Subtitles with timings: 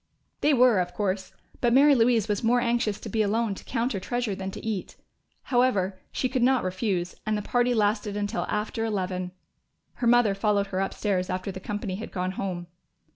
[0.39, 3.93] They were, of course; but Mary Louise was more anxious to be alone to count
[3.93, 4.95] her treasure than to eat.
[5.43, 9.31] However, she could not refuse, and the party lasted until after eleven.
[9.97, 12.65] Her mother followed her upstairs after the company had gone home.